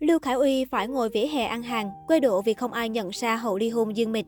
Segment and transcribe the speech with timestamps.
[0.00, 3.10] Lưu Khải Uy phải ngồi vỉa hè ăn hàng, quê độ vì không ai nhận
[3.10, 4.26] ra hậu ly hôn Dương Mịch.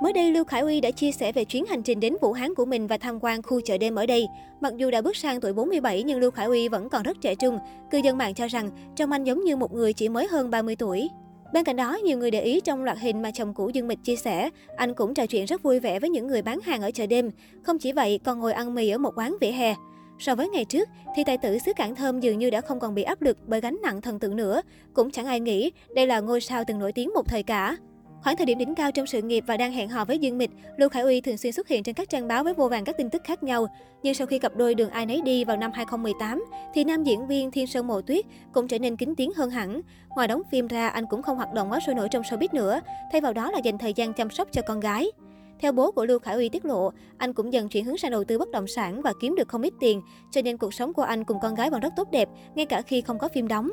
[0.00, 2.54] Mới đây, Lưu Khải Uy đã chia sẻ về chuyến hành trình đến Vũ Hán
[2.54, 4.26] của mình và tham quan khu chợ đêm ở đây.
[4.60, 7.34] Mặc dù đã bước sang tuổi 47 nhưng Lưu Khải Uy vẫn còn rất trẻ
[7.34, 7.58] trung.
[7.90, 10.76] Cư dân mạng cho rằng trông anh giống như một người chỉ mới hơn 30
[10.76, 11.08] tuổi.
[11.52, 14.04] Bên cạnh đó, nhiều người để ý trong loạt hình mà chồng cũ Dương Mịch
[14.04, 16.90] chia sẻ, anh cũng trò chuyện rất vui vẻ với những người bán hàng ở
[16.90, 17.30] chợ đêm.
[17.62, 19.74] Không chỉ vậy, còn ngồi ăn mì ở một quán vỉa hè.
[20.18, 22.94] So với ngày trước, thì tài tử xứ Cảng Thơm dường như đã không còn
[22.94, 24.62] bị áp lực bởi gánh nặng thần tượng nữa.
[24.94, 27.76] Cũng chẳng ai nghĩ đây là ngôi sao từng nổi tiếng một thời cả.
[28.22, 30.50] Khoảng thời điểm đỉnh cao trong sự nghiệp và đang hẹn hò với Dương Mịch,
[30.76, 32.96] Lưu Khải Uy thường xuyên xuất hiện trên các trang báo với vô vàng các
[32.98, 33.66] tin tức khác nhau.
[34.02, 37.26] Nhưng sau khi cặp đôi đường ai nấy đi vào năm 2018, thì nam diễn
[37.26, 39.80] viên Thiên Sơn Mộ Tuyết cũng trở nên kín tiếng hơn hẳn.
[40.08, 42.80] Ngoài đóng phim ra, anh cũng không hoạt động quá sôi nổi trong showbiz nữa,
[43.12, 45.10] thay vào đó là dành thời gian chăm sóc cho con gái.
[45.60, 48.24] Theo bố của Lưu Khải Uy tiết lộ, anh cũng dần chuyển hướng sang đầu
[48.24, 51.02] tư bất động sản và kiếm được không ít tiền, cho nên cuộc sống của
[51.02, 53.70] anh cùng con gái vẫn rất tốt đẹp, ngay cả khi không có phim đóng.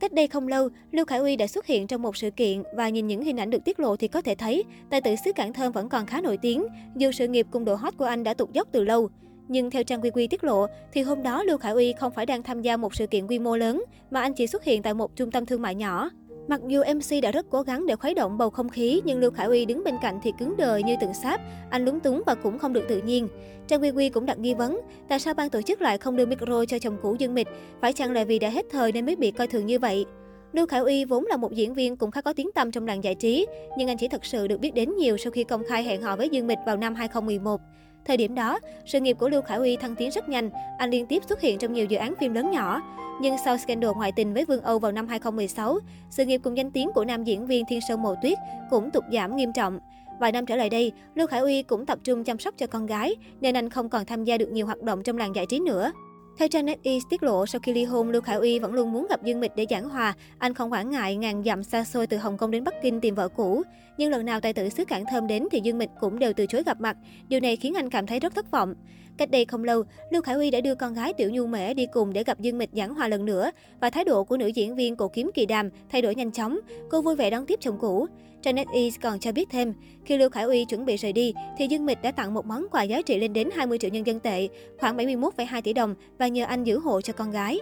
[0.00, 2.88] Cách đây không lâu, Lưu Khải Uy đã xuất hiện trong một sự kiện và
[2.88, 5.52] nhìn những hình ảnh được tiết lộ thì có thể thấy tài tử xứ Cảng
[5.52, 8.34] Thơm vẫn còn khá nổi tiếng, dù sự nghiệp cùng độ hot của anh đã
[8.34, 9.08] tụt dốc từ lâu.
[9.48, 12.26] Nhưng theo trang Quy Quy tiết lộ, thì hôm đó Lưu Khải Uy không phải
[12.26, 14.94] đang tham gia một sự kiện quy mô lớn, mà anh chỉ xuất hiện tại
[14.94, 16.10] một trung tâm thương mại nhỏ.
[16.50, 19.30] Mặc dù MC đã rất cố gắng để khuấy động bầu không khí, nhưng Lưu
[19.30, 22.34] Khải Uy đứng bên cạnh thì cứng đờ như tượng sáp, anh lúng túng và
[22.34, 23.28] cũng không được tự nhiên.
[23.66, 26.26] Trang Quy Quy cũng đặt nghi vấn, tại sao ban tổ chức lại không đưa
[26.26, 27.48] micro cho chồng cũ Dương Mịch,
[27.80, 30.04] phải chăng là vì đã hết thời nên mới bị coi thường như vậy?
[30.52, 33.04] Lưu Khải Uy vốn là một diễn viên cũng khá có tiếng tăm trong làng
[33.04, 33.46] giải trí,
[33.78, 36.16] nhưng anh chỉ thật sự được biết đến nhiều sau khi công khai hẹn hò
[36.16, 37.60] với Dương Mịch vào năm 2011.
[38.04, 41.06] Thời điểm đó, sự nghiệp của Lưu Khải Uy thăng tiến rất nhanh, anh liên
[41.06, 42.82] tiếp xuất hiện trong nhiều dự án phim lớn nhỏ.
[43.20, 45.78] Nhưng sau scandal ngoại tình với Vương Âu vào năm 2016,
[46.10, 48.38] sự nghiệp cùng danh tiếng của nam diễn viên Thiên Sơn Mộ Tuyết
[48.70, 49.78] cũng tụt giảm nghiêm trọng.
[50.20, 52.86] Vài năm trở lại đây, Lưu Khải Uy cũng tập trung chăm sóc cho con
[52.86, 55.58] gái, nên anh không còn tham gia được nhiều hoạt động trong làng giải trí
[55.58, 55.92] nữa.
[56.40, 59.06] Theo trang NetEase tiết lộ, sau khi ly hôn, Lưu Khải Uy vẫn luôn muốn
[59.10, 60.14] gặp Dương Mịch để giảng hòa.
[60.38, 63.14] Anh không quản ngại ngàn dặm xa xôi từ Hồng Kông đến Bắc Kinh tìm
[63.14, 63.62] vợ cũ.
[63.98, 66.46] Nhưng lần nào tài tử xứ Cảng Thơm đến thì Dương Mịch cũng đều từ
[66.46, 66.96] chối gặp mặt.
[67.28, 68.74] Điều này khiến anh cảm thấy rất thất vọng.
[69.16, 71.86] Cách đây không lâu, Lưu Khải Uy đã đưa con gái Tiểu Nhu Mễ đi
[71.92, 73.50] cùng để gặp Dương Mịch giảng hòa lần nữa
[73.80, 76.58] và thái độ của nữ diễn viên cổ kiếm Kỳ Đàm thay đổi nhanh chóng.
[76.90, 78.06] Cô vui vẻ đón tiếp chồng cũ.
[78.42, 79.74] Trang NetEase còn cho biết thêm,
[80.04, 82.66] khi Lưu Khải Uy chuẩn bị rời đi, thì Dương Mịch đã tặng một món
[82.70, 86.28] quà giá trị lên đến 20 triệu nhân dân tệ, khoảng 71,2 tỷ đồng và
[86.28, 87.60] nhờ anh giữ hộ cho con gái.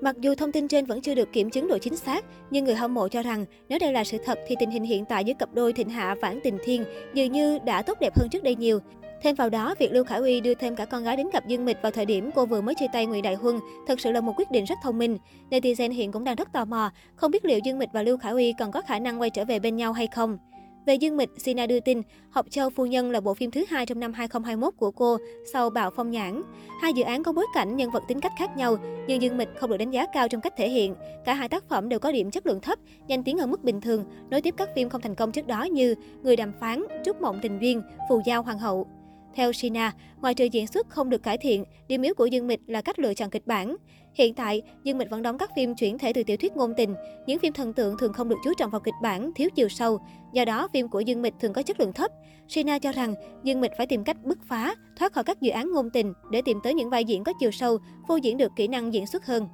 [0.00, 2.74] Mặc dù thông tin trên vẫn chưa được kiểm chứng độ chính xác, nhưng người
[2.74, 5.34] hâm mộ cho rằng nếu đây là sự thật thì tình hình hiện tại giữa
[5.34, 6.84] cặp đôi Thịnh Hạ Vãn Tình Thiên
[7.14, 8.78] dường như đã tốt đẹp hơn trước đây nhiều.
[9.22, 11.64] Thêm vào đó, việc Lưu Khải Uy đưa thêm cả con gái đến gặp Dương
[11.64, 14.20] Mịch vào thời điểm cô vừa mới chia tay Nguyễn Đại Huân thật sự là
[14.20, 15.18] một quyết định rất thông minh.
[15.50, 18.32] Netizen hiện cũng đang rất tò mò, không biết liệu Dương Mịch và Lưu Khải
[18.32, 20.38] Uy còn có khả năng quay trở về bên nhau hay không.
[20.86, 23.86] Về Dương Mịch, Sina đưa tin, Học Châu Phu Nhân là bộ phim thứ hai
[23.86, 25.18] trong năm 2021 của cô
[25.52, 26.42] sau Bạo Phong Nhãn.
[26.82, 28.76] Hai dự án có bối cảnh, nhân vật tính cách khác nhau,
[29.08, 30.94] nhưng Dương Mịch không được đánh giá cao trong cách thể hiện.
[31.24, 33.80] Cả hai tác phẩm đều có điểm chất lượng thấp, danh tiếng ở mức bình
[33.80, 37.20] thường, nối tiếp các phim không thành công trước đó như Người đàm phán, Trúc
[37.20, 38.86] mộng tình duyên, Phù giao hoàng hậu.
[39.34, 42.60] Theo Sina, ngoài trừ diễn xuất không được cải thiện, điểm yếu của Dương Mịch
[42.66, 43.76] là cách lựa chọn kịch bản.
[44.14, 46.94] Hiện tại, Dương Mịch vẫn đóng các phim chuyển thể từ tiểu thuyết ngôn tình.
[47.26, 50.00] Những phim thần tượng thường không được chú trọng vào kịch bản, thiếu chiều sâu.
[50.32, 52.10] Do đó, phim của Dương Mịch thường có chất lượng thấp.
[52.48, 53.14] Sina cho rằng
[53.44, 56.42] Dương Mịch phải tìm cách bứt phá, thoát khỏi các dự án ngôn tình để
[56.42, 59.26] tìm tới những vai diễn có chiều sâu, phô diễn được kỹ năng diễn xuất
[59.26, 59.48] hơn.